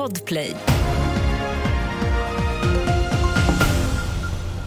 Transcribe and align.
Podplay. 0.00 0.56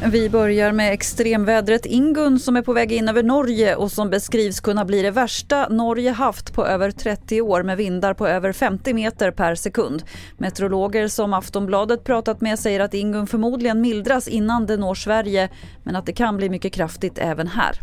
Vi 0.06 0.30
börjar 0.30 0.72
med 0.72 0.94
extremvädret 0.94 1.86
Ingun 1.86 2.40
som 2.40 2.56
är 2.56 2.62
på 2.62 2.74
väg 2.74 2.92
in 2.92 3.10
över 3.10 3.24
Norge 3.24 3.76
och 3.76 3.92
som 3.92 4.10
beskrivs 4.10 4.60
kunna 4.60 4.86
bli 4.86 5.02
det 5.02 5.12
värsta 5.12 5.68
Norge 5.70 6.12
haft 6.12 6.54
på 6.54 6.66
över 6.66 6.92
30 6.92 7.42
år 7.42 7.64
med 7.64 7.78
vindar 7.78 8.14
på 8.14 8.28
över 8.28 8.52
50 8.52 8.94
meter 8.94 9.32
per 9.32 9.56
sekund. 9.56 10.04
Meteorologer 10.38 11.08
som 11.08 11.34
Aftonbladet 11.34 12.04
pratat 12.04 12.42
med 12.42 12.60
säger 12.60 12.80
att 12.80 12.94
Ingun 12.94 13.28
förmodligen 13.28 13.82
mildras 13.82 14.28
innan 14.28 14.66
det 14.66 14.78
når 14.78 14.96
Sverige 14.96 15.50
men 15.84 15.96
att 15.96 16.06
det 16.06 16.14
kan 16.14 16.38
bli 16.38 16.50
mycket 16.50 16.74
kraftigt 16.74 17.18
även 17.18 17.48
här. 17.48 17.80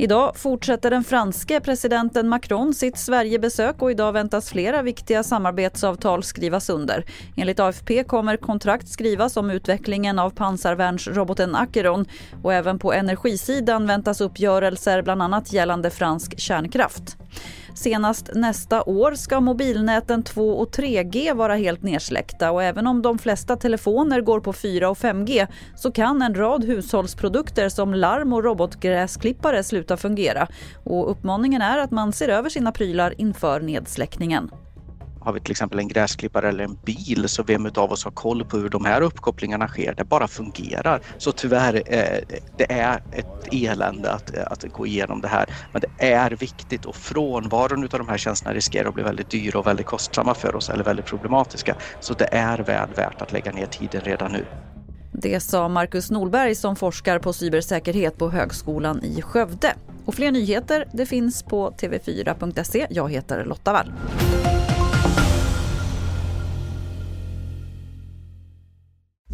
Idag 0.00 0.36
fortsätter 0.36 0.90
den 0.90 1.04
franske 1.04 1.60
presidenten 1.60 2.28
Macron 2.28 2.74
sitt 2.74 2.98
Sverigebesök 2.98 3.82
och 3.82 3.90
idag 3.90 4.12
väntas 4.12 4.50
flera 4.50 4.82
viktiga 4.82 5.22
samarbetsavtal 5.22 6.22
skrivas 6.22 6.70
under. 6.70 7.04
Enligt 7.36 7.60
AFP 7.60 8.04
kommer 8.04 8.36
kontrakt 8.36 8.88
skrivas 8.88 9.36
om 9.36 9.50
utvecklingen 9.50 10.18
av 10.18 10.30
pansarvärnsroboten 10.30 11.54
Acheron 11.54 12.06
och 12.42 12.54
även 12.54 12.78
på 12.78 12.92
energisidan 12.92 13.86
väntas 13.86 14.20
uppgörelser 14.20 15.02
bland 15.02 15.22
annat 15.22 15.52
gällande 15.52 15.90
fransk 15.90 16.38
kärnkraft. 16.40 17.16
Senast 17.78 18.30
nästa 18.34 18.82
år 18.82 19.14
ska 19.14 19.40
mobilnäten 19.40 20.22
2 20.22 20.50
och 20.50 20.70
3G 20.70 21.34
vara 21.34 21.54
helt 21.54 21.82
nedsläckta 21.82 22.50
och 22.50 22.62
även 22.62 22.86
om 22.86 23.02
de 23.02 23.18
flesta 23.18 23.56
telefoner 23.56 24.20
går 24.20 24.40
på 24.40 24.52
4 24.52 24.90
och 24.90 24.98
5G 24.98 25.46
så 25.76 25.92
kan 25.92 26.22
en 26.22 26.34
rad 26.34 26.64
hushållsprodukter 26.64 27.68
som 27.68 27.94
larm 27.94 28.32
och 28.32 28.44
robotgräsklippare 28.44 29.64
sluta 29.64 29.96
fungera. 29.96 30.48
Och 30.84 31.10
uppmaningen 31.10 31.62
är 31.62 31.78
att 31.78 31.90
man 31.90 32.12
ser 32.12 32.28
över 32.28 32.50
sina 32.50 32.72
prylar 32.72 33.14
inför 33.20 33.60
nedsläckningen. 33.60 34.50
Har 35.20 35.32
vi 35.32 35.40
till 35.40 35.50
exempel 35.50 35.78
en 35.78 35.88
gräsklippare 35.88 36.48
eller 36.48 36.64
en 36.64 36.78
bil 36.84 37.28
så 37.28 37.42
vem 37.42 37.70
av 37.76 37.92
oss 37.92 38.04
har 38.04 38.10
koll 38.10 38.44
på 38.44 38.56
hur 38.56 38.68
de 38.68 38.84
här 38.84 39.00
uppkopplingarna 39.00 39.68
sker? 39.68 39.94
Det 39.94 40.04
bara 40.04 40.28
fungerar. 40.28 41.00
Så 41.18 41.32
tyvärr, 41.32 41.74
eh, 41.74 42.38
det 42.56 42.72
är 42.72 43.02
ett 43.12 43.48
elände 43.52 44.12
att, 44.12 44.36
eh, 44.36 44.42
att 44.46 44.64
gå 44.72 44.86
igenom 44.86 45.20
det 45.20 45.28
här. 45.28 45.46
Men 45.72 45.82
det 45.82 46.06
är 46.06 46.30
viktigt 46.30 46.84
och 46.84 46.96
frånvaron 46.96 47.82
av 47.82 47.88
de 47.88 48.08
här 48.08 48.16
tjänsterna 48.16 48.54
riskerar 48.54 48.88
att 48.88 48.94
bli 48.94 49.02
väldigt 49.02 49.30
dyra 49.30 49.58
och 49.58 49.66
väldigt 49.66 49.86
kostsamma 49.86 50.34
för 50.34 50.56
oss 50.56 50.70
eller 50.70 50.84
väldigt 50.84 51.06
problematiska. 51.06 51.76
Så 52.00 52.14
det 52.14 52.28
är 52.32 52.58
väl 52.58 52.88
värt 52.96 53.22
att 53.22 53.32
lägga 53.32 53.52
ner 53.52 53.66
tiden 53.66 54.00
redan 54.00 54.32
nu. 54.32 54.44
Det 55.12 55.40
sa 55.40 55.68
Marcus 55.68 56.10
Norberg 56.10 56.54
som 56.54 56.76
forskar 56.76 57.18
på 57.18 57.32
cybersäkerhet 57.32 58.18
på 58.18 58.30
Högskolan 58.30 59.04
i 59.04 59.22
Skövde. 59.22 59.74
Och 60.04 60.14
fler 60.14 60.30
nyheter 60.30 60.88
det 60.92 61.06
finns 61.06 61.42
på 61.42 61.70
tv4.se. 61.70 62.86
Jag 62.90 63.12
heter 63.12 63.44
Lotta 63.44 63.72
Wall. 63.72 63.92